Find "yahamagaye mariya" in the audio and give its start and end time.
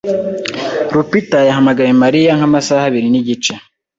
1.47-2.31